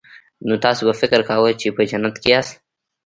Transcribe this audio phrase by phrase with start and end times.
[0.47, 2.53] نو تاسو به فکر کاوه چې په جنت کې یاست